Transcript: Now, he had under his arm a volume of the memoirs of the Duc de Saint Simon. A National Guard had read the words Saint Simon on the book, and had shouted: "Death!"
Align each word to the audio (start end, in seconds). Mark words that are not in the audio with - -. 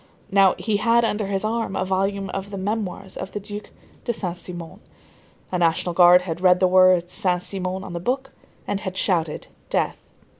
Now, 0.31 0.55
he 0.57 0.77
had 0.77 1.05
under 1.05 1.27
his 1.27 1.43
arm 1.43 1.75
a 1.75 1.85
volume 1.85 2.31
of 2.31 2.49
the 2.49 2.57
memoirs 2.57 3.15
of 3.15 3.33
the 3.33 3.39
Duc 3.39 3.69
de 4.03 4.11
Saint 4.11 4.35
Simon. 4.35 4.79
A 5.51 5.59
National 5.59 5.93
Guard 5.93 6.23
had 6.23 6.41
read 6.41 6.59
the 6.59 6.67
words 6.67 7.13
Saint 7.13 7.43
Simon 7.43 7.83
on 7.83 7.93
the 7.93 7.99
book, 7.99 8.31
and 8.65 8.79
had 8.79 8.97
shouted: 8.97 9.45
"Death!" 9.69 9.97